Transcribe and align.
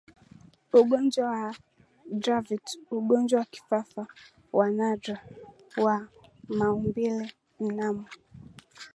ugonjwa 0.79 1.23
wa 1.33 1.47
Dravet 2.21 2.67
ugonjwa 2.97 3.35
wa 3.39 3.45
kifafa 3.53 4.03
wa 4.57 4.65
nadra 4.77 5.15
wa 5.85 5.95
maumbileMnamo 6.57 8.05